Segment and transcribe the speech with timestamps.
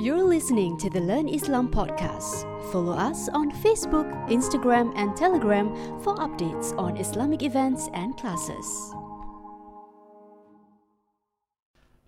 [0.00, 2.48] You're listening to the Learn Islam podcast.
[2.72, 5.68] Follow us on Facebook, Instagram, and Telegram
[6.00, 8.66] for updates on Islamic events and classes.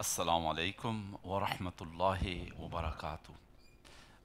[0.01, 2.23] السلام عليكم ورحمة الله
[2.61, 3.35] وبركاته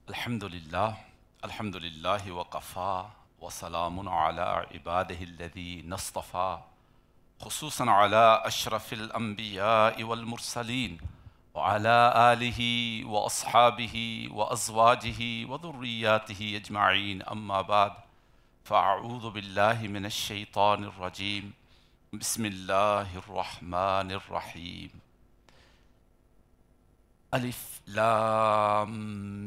[0.08, 0.96] الحمد لله
[1.44, 3.10] الحمد لله وقفا
[3.40, 6.58] وسلام على عباده الذين اصطفى
[7.40, 10.98] خصوصا على أشرف الأنبياء والمرسلين
[11.53, 12.59] وعلى آله
[13.05, 17.23] وأصحابه وأزواجه وذرياته أجمعين.
[17.23, 17.91] أما بعد
[18.63, 21.53] فأعوذ بالله من الشيطان الرجيم.
[22.13, 24.89] بسم الله الرحمن الرحيم.
[27.33, 28.91] ألف لام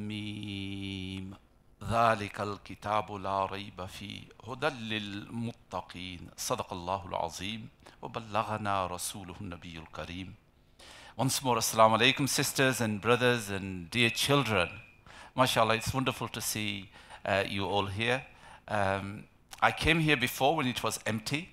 [0.08, 1.34] ميم.
[1.82, 4.22] ذلك الكتاب لا ريب فيه.
[4.48, 6.30] هدى للمتقين.
[6.36, 7.68] صدق الله العظيم.
[8.02, 10.41] وبلغنا رسوله النبي الكريم.
[11.14, 14.70] Once more, Assalamu alaikum, sisters and brothers and dear children.
[15.36, 16.88] MashaAllah, it's wonderful to see
[17.26, 18.22] uh, you all here.
[18.66, 19.24] Um,
[19.60, 21.50] I came here before when it was empty,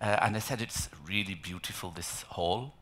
[0.00, 2.74] uh, and I said it's really beautiful, this hall.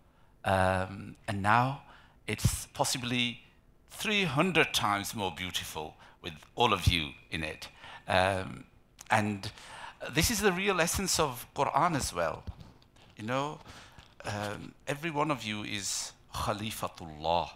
[0.43, 1.83] Um, and now
[2.27, 3.43] it's possibly
[3.91, 7.69] 300 times more beautiful with all of you in it.
[8.09, 8.65] Um,
[9.11, 9.53] and
[10.13, 12.43] this is the real essence of Quran as well.
[13.19, 13.59] You know,
[14.27, 17.51] um, every one of you is Khalifatullah.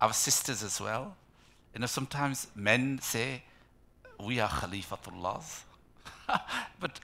[0.00, 1.16] Our sisters as well.
[1.74, 3.42] You know, sometimes men say,
[4.24, 5.62] we are Khalifatullahs.
[6.80, 7.00] but,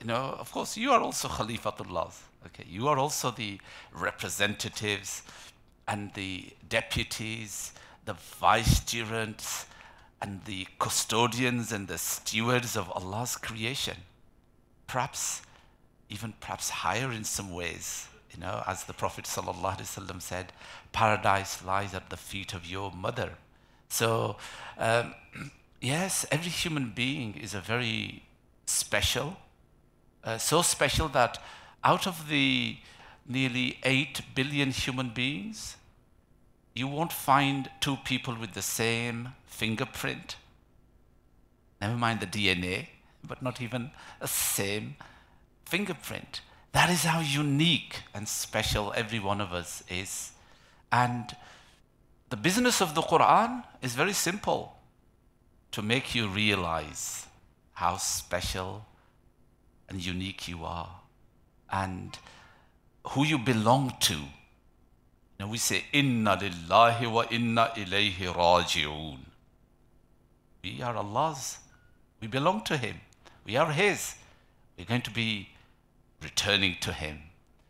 [0.00, 2.18] you know, of course, you are also Khalifatullahs.
[2.46, 3.60] Okay, you are also the
[3.92, 5.22] representatives
[5.86, 7.72] and the deputies,
[8.04, 9.66] the vicegerents,
[10.20, 13.96] and the custodians and the stewards of Allah's creation.
[14.86, 15.42] Perhaps,
[16.12, 18.08] even perhaps higher in some ways.
[18.32, 20.52] You know, as the Prophet ﷺ said,
[20.92, 23.30] paradise lies at the feet of your mother.
[23.88, 24.36] So,
[24.78, 25.14] um,
[25.80, 28.22] yes, every human being is a very
[28.66, 29.36] special,
[30.24, 31.38] uh, so special that
[31.84, 32.76] out of the
[33.26, 35.76] nearly 8 billion human beings,
[36.74, 40.36] you won't find two people with the same fingerprint.
[41.80, 42.86] Never mind the DNA,
[43.22, 43.90] but not even
[44.20, 44.96] the same
[45.72, 46.42] fingerprint.
[46.72, 50.32] That is how unique and special every one of us is.
[50.90, 51.34] And
[52.28, 54.76] the business of the Quran is very simple
[55.70, 57.26] to make you realize
[57.72, 58.84] how special
[59.88, 61.00] and unique you are
[61.70, 62.18] and
[63.12, 64.18] who you belong to.
[65.40, 69.20] Now we say, Inna lillahi wa inna ilayhi raji'un.
[70.62, 71.58] We are Allah's.
[72.20, 73.00] We belong to Him.
[73.46, 74.16] We are His.
[74.76, 75.48] We're going to be
[76.22, 77.18] returning to Him.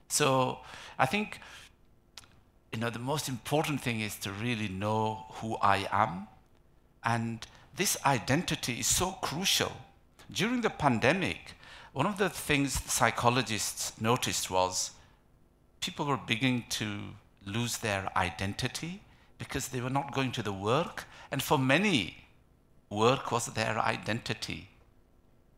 [0.08, 0.58] So
[0.98, 1.40] I think,
[2.72, 6.28] you know, the most important thing is to really know who I am.
[7.04, 7.46] And
[7.76, 9.72] this identity is so crucial.
[10.30, 11.54] During the pandemic,
[11.92, 14.92] one of the things psychologists noticed was
[15.80, 17.00] people were beginning to
[17.44, 19.02] lose their identity
[19.38, 21.04] because they were not going to the work.
[21.30, 22.24] And for many,
[22.88, 24.69] work was their identity.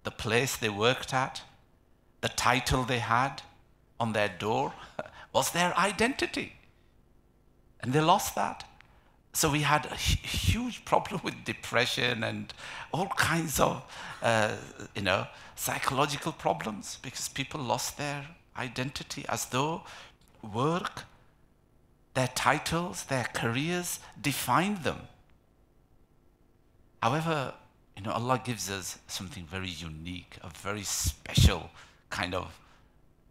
[0.04, 1.42] The place they worked at,
[2.24, 3.42] the title they had
[4.00, 4.72] on their door
[5.34, 6.54] was their identity.
[7.80, 8.64] And they lost that.
[9.34, 12.54] So we had a huge problem with depression and
[12.94, 13.84] all kinds of,
[14.22, 14.54] uh,
[14.94, 18.24] you know, psychological problems because people lost their
[18.56, 19.82] identity as though
[20.42, 21.02] work,
[22.14, 25.08] their titles, their careers defined them.
[27.02, 27.52] However,
[27.98, 31.68] you know, Allah gives us something very unique, a very special
[32.13, 32.59] kind of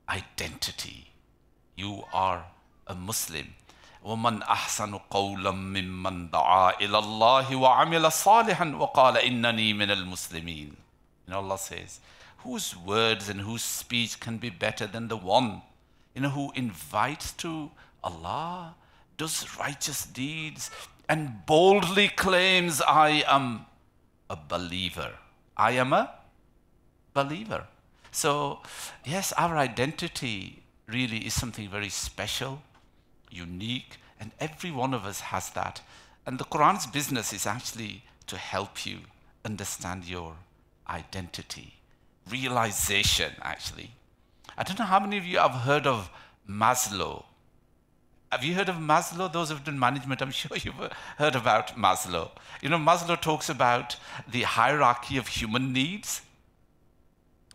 [0.09, 1.10] identity.
[1.76, 2.44] You are
[2.87, 3.54] a Muslim.
[4.04, 10.76] ومن أحسن قولا ممن دعا إلى الله وعمل صالحا وقال إنني من المسلمين.
[11.26, 12.00] You know, Allah says,
[12.38, 15.62] whose words and whose speech can be better than the one,
[16.15, 17.71] you know, who invites to
[18.03, 18.76] Allah,
[19.16, 20.71] does righteous deeds,
[21.09, 23.67] and boldly claims, I am
[24.31, 25.12] a believer.
[25.56, 26.14] I am a
[27.12, 27.67] believer.
[28.13, 28.60] So,
[29.04, 32.62] yes, our identity really is something very special,
[33.31, 35.81] unique, and every one of us has that.
[36.25, 39.00] And the Quran's business is actually to help you
[39.44, 40.36] understand your
[40.88, 41.74] identity,
[42.30, 43.92] realization, actually.
[44.57, 46.10] I don't know how many of you have heard of
[46.48, 47.24] Maslow.
[48.31, 49.31] Have you heard of Maslow?
[49.31, 52.30] Those who've done management, I'm sure you've heard about Maslow.
[52.62, 53.95] You know, Maslow talks about
[54.30, 56.21] the hierarchy of human needs.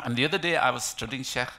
[0.03, 1.49] And the other day I was studying Sheikh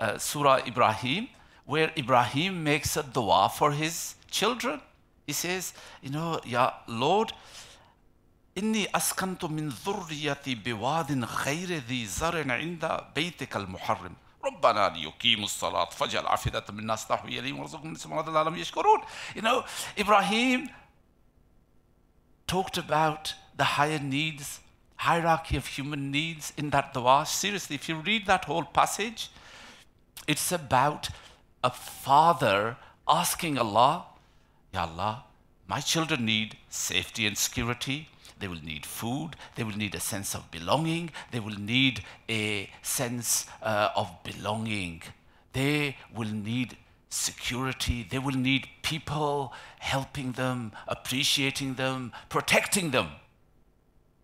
[0.00, 1.28] uh, Surah Ibrahim,
[1.66, 4.80] where Ibrahim makes a dua for his children.
[5.26, 5.72] He says,
[6.02, 7.32] you know, Ya Lord,
[8.58, 16.26] إني أسكنت من ذريتي بواد غير ذي زرع عند بيتك المحرم ربنا ليقيموا الصلاة فاجعل
[16.26, 19.00] عافية من الناس تهوي إليهم وارزقهم من ثمرات العالم يشكرون
[19.34, 19.64] You know,
[19.98, 20.70] Ibrahim
[22.46, 24.60] talked about the higher needs,
[24.99, 27.25] hierarchy of human needs in that dua.
[27.25, 29.29] Seriously, if you read that whole passage,
[30.27, 31.09] it's about
[31.63, 32.75] a father
[33.07, 34.05] asking Allah,
[34.73, 35.23] Ya Allah,
[35.67, 38.09] my children need safety and security.
[38.39, 39.37] They will need food.
[39.55, 41.11] They will need a sense of belonging.
[41.31, 45.01] They will need a sense uh, of belonging.
[45.53, 46.75] They will need
[47.09, 48.05] security.
[48.09, 53.07] They will need people helping them, appreciating them, protecting them.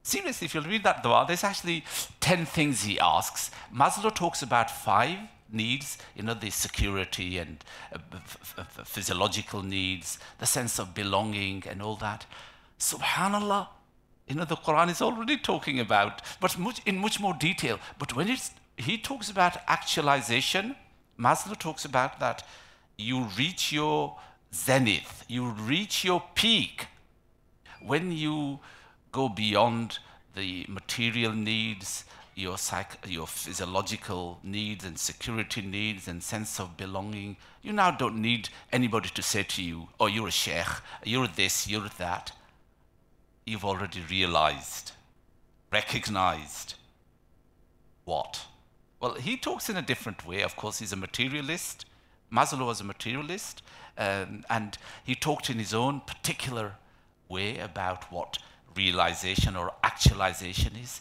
[0.05, 1.83] Seriously, if you read that dua, there's actually
[2.19, 3.49] 10 things he asks.
[3.75, 5.17] Maslow talks about five
[5.51, 11.95] needs, you know, the security and uh, physiological needs, the sense of belonging and all
[11.95, 12.27] that.
[12.79, 13.67] Subhanallah,
[14.27, 17.79] you know, the Quran is already talking about, but much, in much more detail.
[17.97, 20.75] But when it's, he talks about actualization,
[21.19, 22.47] Maslow talks about that
[22.95, 24.19] you reach your
[24.53, 26.89] zenith, you reach your peak
[27.81, 28.59] when you
[29.15, 29.99] go beyond
[30.35, 32.03] the material needs,
[32.35, 38.21] your, psych- your physiological needs and security needs and sense of belonging, you now don't
[38.21, 40.67] need anybody to say to you, oh, you're a sheikh,
[41.05, 42.33] you're this, you're that.
[43.45, 44.91] You've already realized,
[45.71, 46.73] recognized
[48.03, 48.45] what?
[48.99, 50.41] Well, he talks in a different way.
[50.41, 51.85] Of course, he's a materialist.
[52.33, 53.61] Maslow was a materialist,
[53.97, 56.73] um, and he talked in his own particular
[57.29, 58.39] way about what
[58.76, 61.00] realization or actualization is.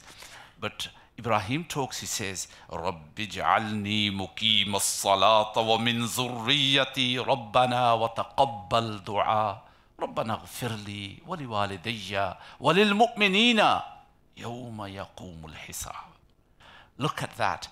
[0.60, 0.88] But
[1.18, 9.70] Ibrahim talks, he says, رَبِّ اجْعَلْنِي مُقِيمَ الصَّلَاةَ وَمِنْ ذُرِّيَّتِي رَبَّنَا وَتَقَبَّلْ دُعَاء
[10.00, 13.62] رَبَّنَا اغْفِرْ لِي وَلِوَالِدَيَّ وَلِلْمُؤْمِنِينَ
[14.38, 16.10] يَوْمَ يَقُومُ الْحِسَابِ
[16.98, 17.68] Look at that.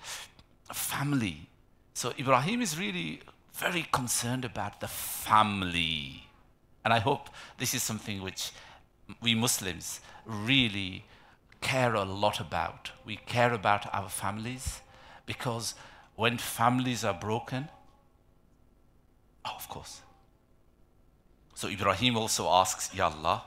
[0.72, 1.48] Family.
[1.94, 3.20] So Ibrahim is really
[3.54, 6.24] very concerned about the family.
[6.84, 7.28] And I hope
[7.58, 8.52] this is something which
[9.20, 11.04] we Muslims really
[11.60, 12.92] care a lot about.
[13.04, 14.80] We care about our families
[15.26, 15.74] because
[16.16, 17.68] when families are broken,
[19.44, 20.02] oh, of course.
[21.54, 23.42] So Ibrahim also asks, Ya Allah,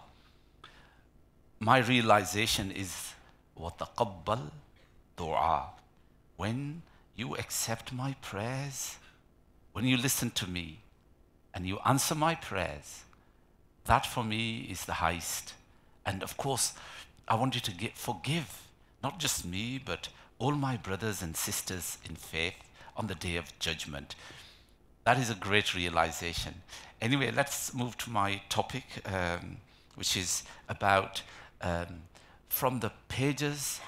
[1.60, 3.13] my realization is
[3.57, 4.51] وَتَقَبَّلْ
[5.16, 5.69] dua.
[6.38, 6.81] When
[7.16, 8.98] you accept my prayers,
[9.74, 10.80] when you listen to me
[11.54, 13.04] and you answer my prayers,
[13.87, 15.55] that for me is the highest.
[16.05, 16.75] And of course,
[17.27, 18.62] I want you to get, forgive
[19.03, 22.55] not just me, but all my brothers and sisters in faith
[22.97, 24.15] on the day of judgment.
[25.05, 26.55] That is a great realization.
[27.00, 29.59] Anyway, let's move to my topic, um,
[29.94, 31.23] which is about
[31.61, 32.03] um,
[32.49, 33.81] from the pages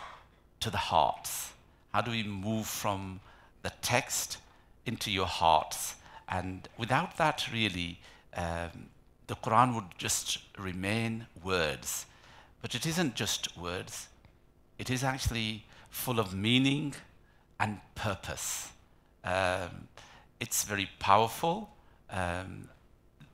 [0.60, 1.52] to the hearts.
[1.92, 3.20] How do we move from
[3.62, 4.38] the text
[4.86, 5.96] into your hearts?
[6.28, 8.00] And without that, really,
[8.36, 8.90] um,
[9.28, 12.06] the Quran would just remain words.
[12.60, 14.08] But it isn't just words,
[14.78, 16.94] it is actually full of meaning
[17.60, 18.70] and purpose.
[19.24, 19.88] Um,
[20.40, 21.70] it's very powerful.
[22.10, 22.68] Um,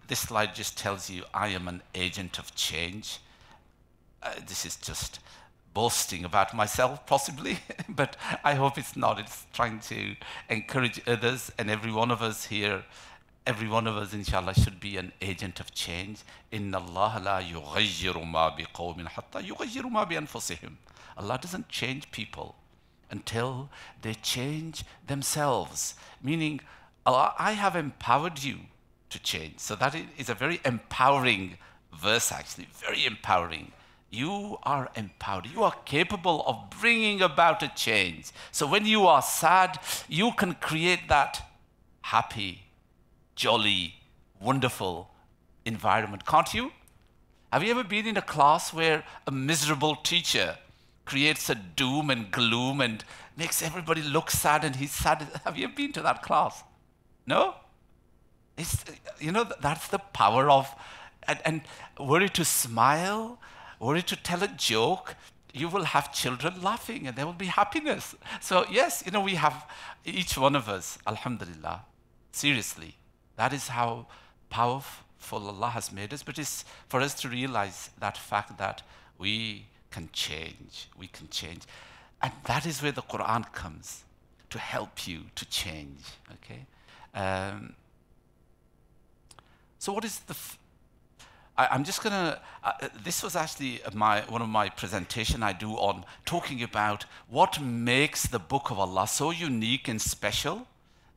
[0.09, 3.19] this slide just tells you I am an agent of change.
[4.23, 5.21] Uh, this is just
[5.75, 7.59] boasting about myself, possibly,
[7.89, 9.19] but I hope it's not.
[9.19, 10.17] It's trying to
[10.49, 12.85] encourage others, and every one of us here,
[13.47, 16.21] Every one of us, inshallah, should be an agent of change.
[16.51, 20.07] Inna Allah la yughayyiru ma biqawmin hatta yughayyiru ma.
[21.19, 22.55] Allah doesn't change people
[23.11, 23.69] until
[24.01, 25.95] they change themselves.
[26.23, 26.61] Meaning,
[27.05, 28.61] Allah, I have empowered you
[29.11, 29.61] to change.
[29.61, 31.59] So that is a very empowering
[31.93, 33.73] verse, actually, very empowering.
[34.09, 35.47] You are empowered.
[35.53, 38.33] You are capable of bringing about a change.
[38.53, 41.43] So when you are sad, you can create that
[42.01, 42.64] happy
[43.35, 43.95] jolly,
[44.41, 45.11] wonderful
[45.65, 46.73] environment, can't you?
[47.53, 50.57] Have you ever been in a class where a miserable teacher
[51.05, 53.05] creates a doom and gloom and
[53.37, 55.27] makes everybody look sad and he's sad?
[55.45, 56.63] Have you been to that class?
[57.27, 57.55] No?
[58.57, 58.85] It's,
[59.21, 60.75] you know, that's the power of,
[61.29, 61.61] and, and
[61.99, 63.39] were it to smile,
[63.81, 65.17] were it to tell a joke,
[65.53, 68.15] you will have children laughing and there will be happiness.
[68.41, 69.65] So, yes, you know, we have
[70.05, 71.85] each one of us, Alhamdulillah,
[72.33, 72.97] seriously,
[73.37, 74.07] that is how
[74.51, 76.23] powerful Allah has made us.
[76.23, 78.83] But it's for us to realize that fact that
[79.19, 81.63] we can change, we can change.
[82.23, 84.05] And that is where the Quran comes
[84.51, 86.01] to help you to change,
[86.35, 86.67] okay?
[87.15, 87.75] Um,
[89.79, 90.37] so, what is the
[91.57, 92.73] I, am just going to, uh,
[93.05, 98.27] this was actually my, one of my presentation I do on talking about what makes
[98.27, 100.67] the book of Allah so unique and special.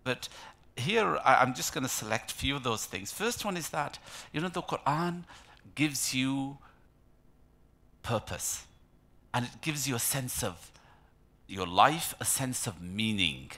[0.03, 0.29] But
[0.77, 3.11] here I, I'm just going to select a few of those things.
[3.11, 3.99] First one is that,
[4.31, 5.23] you know, the Quran
[5.75, 6.57] gives you
[8.03, 8.63] purpose
[9.33, 10.71] and it gives you a sense of
[11.47, 13.51] your life, a sense of meaning.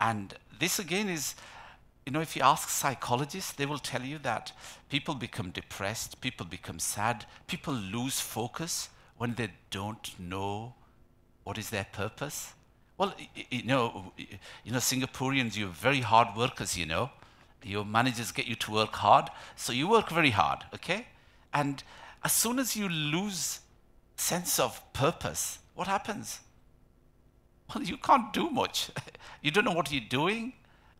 [0.00, 1.34] And this again is
[2.06, 4.52] you know, if you ask psychologists, they will tell you that
[4.88, 10.74] people become depressed, people become sad, people lose focus when they don't know
[11.44, 12.54] what is their purpose.
[13.00, 13.14] Well,
[13.48, 14.12] you know,
[14.62, 17.08] you know, Singaporeans, you're very hard workers, you know.
[17.62, 21.06] Your managers get you to work hard, so you work very hard, okay?
[21.54, 21.82] And
[22.22, 23.60] as soon as you lose
[24.16, 26.40] sense of purpose, what happens?
[27.74, 28.90] Well, you can't do much.
[29.40, 30.52] you don't know what you're doing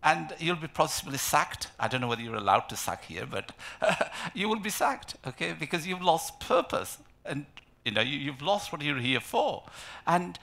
[0.03, 1.69] and you'll be possibly sacked.
[1.79, 3.53] I don't know whether you're allowed to sack here, but
[4.35, 7.45] you will be sacked, okay, because you've lost purpose and
[7.85, 9.65] you know you, have lost what you're here for.
[10.07, 10.39] And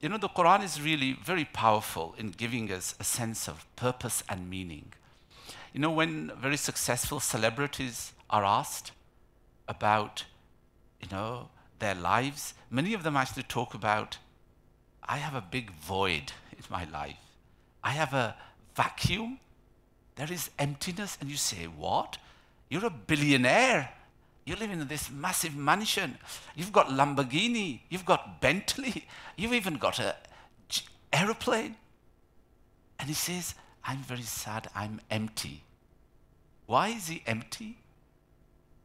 [0.00, 4.22] you know the Quran is really very powerful in giving us a sense of purpose
[4.28, 4.92] and meaning.
[5.72, 8.92] You know when very successful celebrities are asked
[9.68, 10.24] about
[11.00, 14.18] you know their lives, many of them actually talk about
[15.02, 17.16] I have a big void in my life.
[17.82, 18.36] I have a
[18.76, 19.38] vacuum,
[20.16, 21.16] there is emptiness.
[21.20, 22.18] And you say, What?
[22.68, 23.90] You're a billionaire.
[24.44, 26.18] You live in this massive mansion.
[26.56, 27.80] You've got Lamborghini.
[27.88, 29.06] You've got Bentley.
[29.36, 30.16] You've even got a
[31.12, 31.76] aeroplane.
[32.98, 33.54] And he says,
[33.84, 34.68] I'm very sad.
[34.74, 35.64] I'm empty.
[36.66, 37.78] Why is he empty?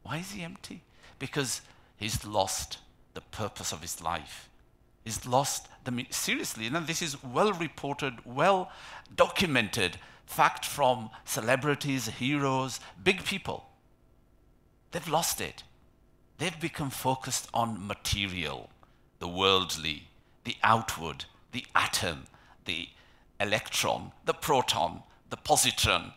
[0.02, 0.82] Why is he empty?
[1.18, 1.62] Because
[1.96, 2.78] he's lost
[3.14, 4.48] the purpose of his life
[5.06, 6.64] He's lost the seriously.
[6.64, 8.72] You know, this is well reported, well
[9.14, 13.64] documented fact from celebrities, heroes, big people.
[14.96, 15.62] They've lost it.
[16.38, 18.70] They've become focused on material,
[19.18, 20.08] the worldly,
[20.44, 22.24] the outward, the atom,
[22.64, 22.88] the
[23.38, 26.14] electron, the proton, the positron,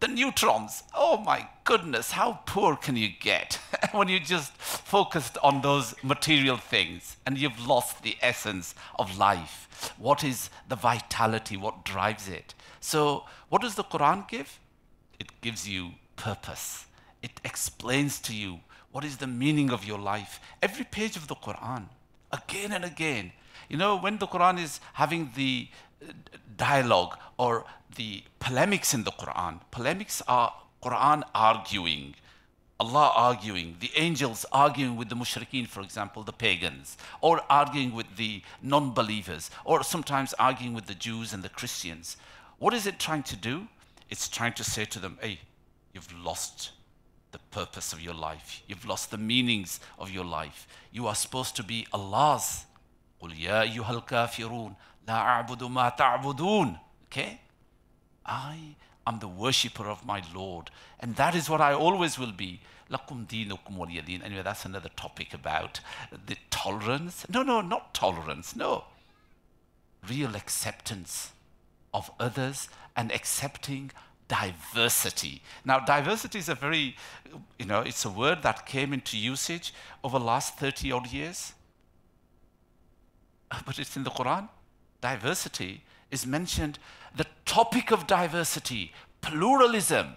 [0.00, 0.82] the neutrons.
[0.92, 3.60] Oh my goodness, how poor can you get
[3.92, 9.92] when you just focused on those material things and you've lost the essence of life?
[9.98, 11.56] What is the vitality?
[11.56, 12.54] What drives it?
[12.80, 14.58] So, what does the Quran give?
[15.20, 16.86] It gives you purpose.
[17.26, 18.60] It explains to you
[18.92, 20.38] what is the meaning of your life.
[20.62, 21.86] Every page of the Quran,
[22.30, 23.32] again and again.
[23.68, 25.66] You know, when the Quran is having the
[26.00, 26.12] uh,
[26.56, 27.64] dialogue or
[27.96, 29.58] the polemics in the Quran.
[29.72, 32.14] Polemics are Quran arguing,
[32.78, 38.16] Allah arguing, the angels arguing with the mushrikeen, for example, the pagans, or arguing with
[38.16, 42.16] the non believers, or sometimes arguing with the Jews and the Christians.
[42.60, 43.66] What is it trying to do?
[44.10, 45.40] It's trying to say to them, hey,
[45.92, 46.70] you've lost
[47.35, 48.61] the purpose of your life.
[48.67, 50.67] You've lost the meanings of your life.
[50.91, 52.65] You are supposed to be Allah's.
[53.21, 54.75] قُلْ يَا أَيُّهَا الْكَافِرُونَ
[55.07, 57.39] لَا أَعْبُدُ مَا تَعْبُدُونَ Okay?
[58.25, 58.75] I
[59.05, 60.71] am the worshipper of my Lord.
[60.99, 62.61] And that is what I always will be.
[62.89, 64.23] Lakum dinukum waliyadin.
[64.23, 65.79] Anyway, that's another topic about
[66.25, 67.25] the tolerance.
[67.29, 68.55] No, no, not tolerance.
[68.55, 68.85] No.
[70.07, 71.31] Real acceptance
[71.93, 73.91] of others and accepting
[74.28, 75.42] diversity.
[75.64, 76.96] Now, diversity is a very,
[77.58, 81.52] you know, it's a word that came into usage over the last 30 odd years.
[83.50, 84.48] Uh, but it's in the Quran.
[85.00, 86.78] Diversity is mentioned,
[87.16, 90.16] the topic of diversity, pluralism,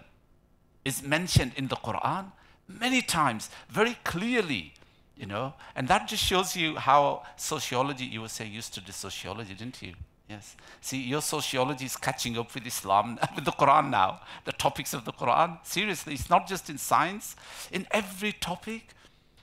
[0.84, 2.32] is mentioned in the Quran
[2.78, 4.72] many times, very clearly,
[5.16, 8.94] you know, and that just shows you how sociology, you were saying used to studied
[8.94, 9.94] sociology, didn't you?
[10.30, 10.54] Yes.
[10.80, 15.04] See, your sociology is catching up with Islam, with the Quran now, the topics of
[15.04, 15.58] the Quran.
[15.66, 17.34] Seriously, it's not just in science,
[17.72, 18.90] in every topic,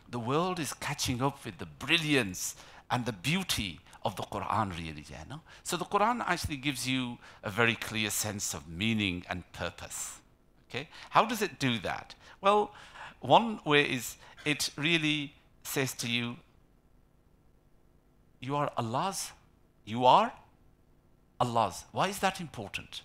[0.09, 2.55] the world is catching up with the brilliance
[2.89, 5.03] and the beauty of the Quran, really.
[5.09, 5.41] Yeah, no?
[5.63, 10.21] So the Quran actually gives you a very clear sense of meaning and purpose.
[10.69, 10.87] Okay?
[11.09, 12.15] How does it do that?
[12.39, 12.71] Well,
[13.19, 14.15] one way is
[14.45, 16.37] it really says to you,
[18.39, 19.31] you are Allah's.
[19.83, 20.31] You are
[21.39, 21.85] Allah's.
[21.91, 23.01] Why is that important?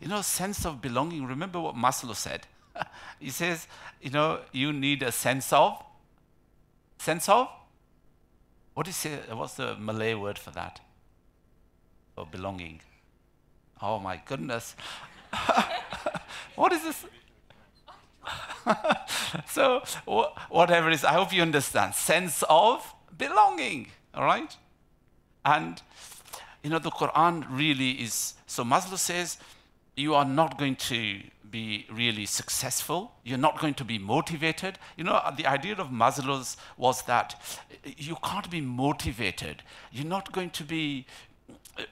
[0.00, 1.26] You know, sense of belonging.
[1.26, 2.46] Remember what Maslow said.
[3.20, 3.66] he says,
[4.00, 5.82] you know, you need a sense of,
[6.98, 7.48] sense of
[8.74, 10.80] what is it, what's the Malay word for that?
[12.14, 12.80] For belonging.
[13.82, 14.74] Oh my goodness.
[16.54, 17.04] what is this?
[19.46, 21.94] so, wh- whatever is, I hope you understand.
[21.94, 24.56] Sense of belonging, all right?
[25.44, 25.80] And,
[26.62, 28.34] you know, the Quran really is.
[28.46, 29.38] So, Maslow says
[29.96, 33.12] you are not going to be really successful.
[33.24, 34.78] You're not going to be motivated.
[34.96, 37.40] You know, the idea of Maslow's was that
[37.84, 39.62] you can't be motivated.
[39.90, 41.06] You're not going to be
[41.78, 41.82] uh,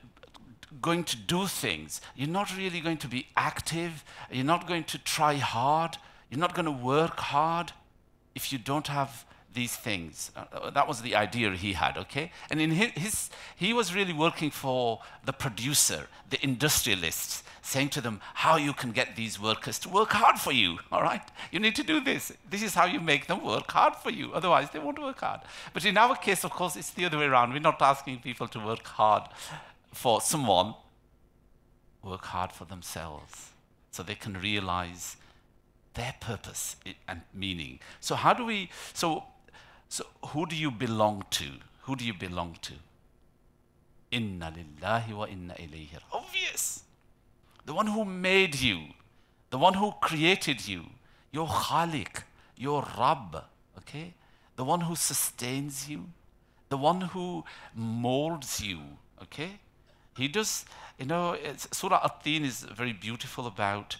[0.80, 2.00] going to do things.
[2.14, 4.04] You're not really going to be active.
[4.30, 5.96] You're not going to try hard.
[6.30, 7.72] You're not going to work hard
[8.34, 10.30] if you don't have these things.
[10.36, 12.30] Uh, that was the idea he had, okay?
[12.50, 18.00] And in his, his, he was really working for the producer, the industrialists, saying to
[18.00, 21.22] them how you can get these workers to work hard for you, all right?
[21.50, 22.32] You need to do this.
[22.48, 24.32] This is how you make them work hard for you.
[24.32, 25.40] Otherwise, they won't work hard.
[25.74, 27.52] But in our case, of course, it's the other way around.
[27.52, 29.24] We're not asking people to work hard
[29.92, 30.74] for someone,
[32.02, 33.50] work hard for themselves
[33.90, 35.16] so they can realize
[35.94, 36.76] their purpose
[37.08, 37.80] and meaning.
[38.00, 39.24] So how do we so
[39.89, 41.45] so who do you belong to?
[41.81, 42.73] Who do you belong to?
[44.11, 45.99] Inna lillahi wa inna ilayhi.
[46.11, 46.83] Obvious.
[47.65, 48.79] The one who made you,
[49.49, 50.85] the one who created you,
[51.31, 52.23] your Khalik,
[52.57, 53.43] your Rabb,
[53.77, 54.13] okay?
[54.55, 56.09] The one who sustains you,
[56.69, 57.43] the one who
[57.75, 58.79] molds you,
[59.21, 59.59] okay?
[60.17, 60.65] He does,
[60.97, 61.37] you know,
[61.71, 63.97] Surah At-Tin is very beautiful about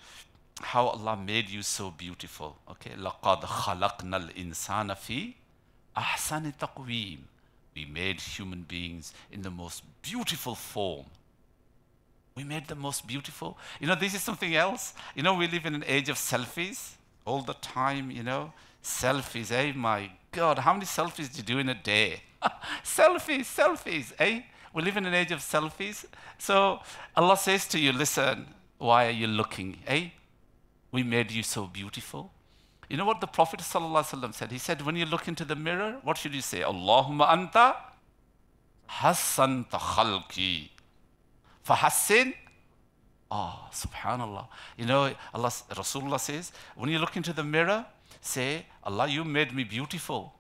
[0.62, 2.92] how Allah made you so beautiful, okay?
[2.92, 5.34] لَقَدْ خَلَقْنَا الْإِنسَانَ فِي
[5.99, 7.19] ahsan taqweem.
[7.75, 11.07] We made human beings in the most beautiful form.
[12.35, 13.59] We made the most beautiful.
[13.81, 14.95] You know, this is something else.
[15.15, 16.93] You know, we live in an age of selfies
[17.25, 18.53] all the time, you know.
[18.83, 19.73] Selfies, eh?
[19.75, 22.23] My God, how many selfies do you do in a day?
[22.85, 24.43] selfies, selfies, eh?
[24.73, 26.05] We live in an age of selfies.
[26.39, 26.81] So
[27.17, 28.47] Allah says to you, listen,
[28.79, 30.11] why are you looking, eh?
[30.93, 32.31] We made you so beautiful.
[32.89, 34.51] You know what the Prophet ﷺ said?
[34.51, 36.61] He said, when you look into the mirror, what should you say?
[36.61, 37.77] Allahumma anta
[38.89, 40.71] hassanta khalqi.
[41.67, 42.33] Fahassin.
[43.31, 44.47] Ah, oh, subhanallah.
[44.79, 47.85] You know, Allah, Rasulullah says, when you look into the mirror,
[48.23, 50.33] say, Allah, you made me beautiful.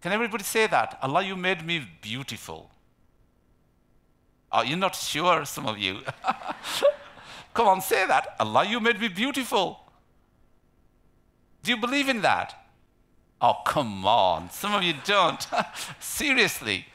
[0.00, 0.98] Can everybody say that?
[1.02, 2.70] Allah, you made me beautiful.
[4.52, 5.98] Are you not sure, some of you?
[7.54, 8.36] Come on, say that.
[8.38, 9.80] Allah, you made me beautiful.
[11.66, 12.54] Do you believe in that?
[13.40, 14.50] Oh, come on.
[14.50, 15.44] Some of you don't.
[15.98, 16.86] Seriously.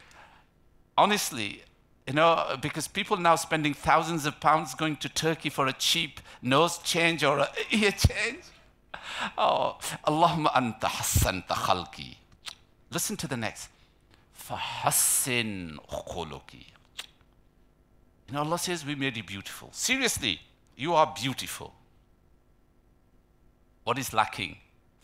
[0.98, 1.64] Honestly,
[2.08, 6.22] you know, because people now spending thousands of pounds going to Turkey for a cheap
[6.42, 8.46] nose change or a ear change.
[9.38, 12.16] Oh, Allahumma anta hassan khalqi.
[12.92, 13.68] Listen to the next.
[14.34, 16.68] Fahassin khuluki.
[18.30, 19.68] You know, Allah says we made you beautiful.
[19.74, 20.40] Seriously,
[20.78, 21.74] you are beautiful.
[23.92, 24.56] What is lacking?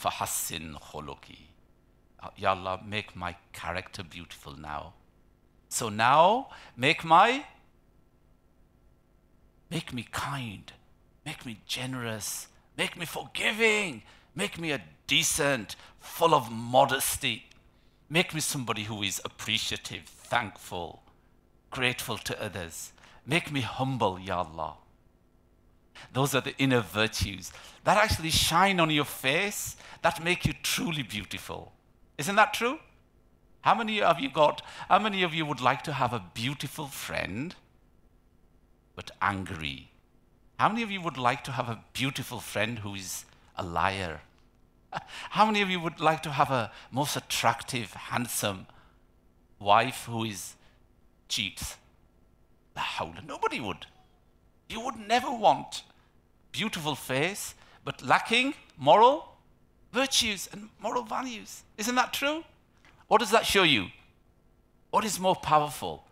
[0.01, 1.39] Fahassin khuluki.
[2.23, 4.93] Uh, ya Allah, make my character beautiful now.
[5.67, 6.47] So now,
[6.77, 7.43] make my,
[9.69, 10.71] make me kind,
[11.25, 12.47] make me generous,
[12.77, 17.43] make me forgiving, make me a decent, full of modesty.
[18.09, 21.03] Make me somebody who is appreciative, thankful,
[21.71, 22.93] grateful to others.
[23.25, 24.75] Make me humble, Ya Allah.
[26.13, 27.51] Those are the inner virtues
[27.83, 31.71] that actually shine on your face, that make you truly beautiful.
[32.17, 32.79] Isn't that true?
[33.61, 36.87] How many of you got, how many of you would like to have a beautiful
[36.87, 37.55] friend,
[38.95, 39.91] but angry?
[40.59, 44.21] How many of you would like to have a beautiful friend who is a liar?
[45.31, 48.67] How many of you would like to have a most attractive, handsome
[49.59, 50.55] wife who is
[51.27, 51.77] cheats?
[53.27, 53.85] Nobody would.
[54.69, 55.83] You would never want
[56.57, 57.53] beautiful face,
[57.85, 59.37] but lacking moral
[59.93, 61.63] virtues and moral values.
[61.77, 62.43] Isn't that true?
[63.07, 63.87] What does that show you?
[64.89, 66.03] What is more powerful,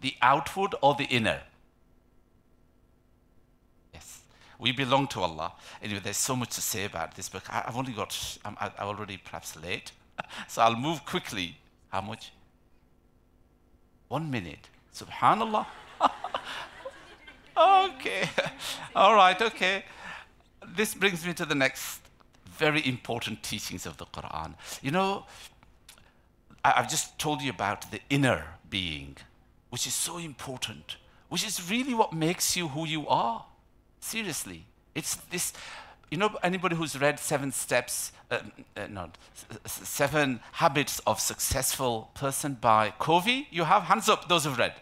[0.00, 1.40] the outward or the inner?
[3.94, 4.20] Yes,
[4.58, 5.52] we belong to Allah.
[5.82, 7.44] Anyway, there's so much to say about this book.
[7.48, 9.92] I've only got, I'm, I'm already perhaps late,
[10.48, 11.56] so I'll move quickly.
[11.88, 12.32] How much?
[14.08, 14.68] One minute.
[14.94, 15.66] Subhanallah.
[17.60, 18.28] Okay.
[18.94, 19.84] All right, okay.
[20.66, 22.00] This brings me to the next
[22.44, 24.54] very important teachings of the Quran.
[24.82, 25.26] You know,
[26.64, 29.16] I've just told you about the inner being,
[29.70, 30.96] which is so important,
[31.28, 33.46] which is really what makes you who you are.
[34.00, 34.66] Seriously.
[34.94, 35.52] It's this,
[36.10, 38.40] you know, anybody who's read Seven Steps, uh,
[38.76, 39.06] uh,
[39.66, 43.48] Seven Habits of Successful Person by Covey?
[43.50, 44.74] You have hands up, those who've read.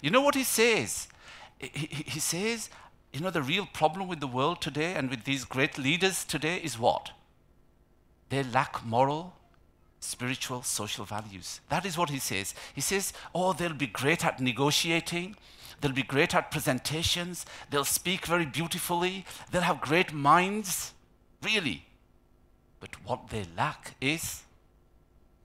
[0.00, 1.08] You know what he says?
[1.58, 2.70] He, he says,
[3.12, 6.58] you know, the real problem with the world today and with these great leaders today
[6.58, 7.12] is what?
[8.28, 9.34] They lack moral,
[10.00, 11.60] spiritual, social values.
[11.68, 12.54] That is what he says.
[12.74, 15.36] He says, oh, they'll be great at negotiating,
[15.80, 20.92] they'll be great at presentations, they'll speak very beautifully, they'll have great minds,
[21.42, 21.86] really.
[22.80, 24.42] But what they lack is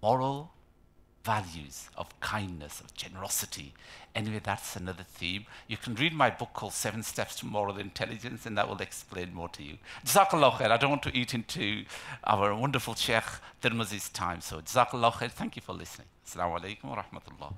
[0.01, 0.51] moral
[1.23, 3.73] values of kindness, of generosity.
[4.13, 5.45] Anyway, that's another theme.
[5.67, 9.33] You can read my book called Seven Steps to Moral Intelligence, and that will explain
[9.33, 9.77] more to you.
[10.05, 10.71] Jazakallah khair.
[10.71, 11.85] I don't want to eat into
[12.23, 13.23] our wonderful Sheikh
[13.61, 14.41] Tirmizi's time.
[14.41, 15.31] So, Jazakallah khair.
[15.31, 16.07] Thank you for listening.
[16.25, 17.53] Assalamu alaikum wa rahmatullah.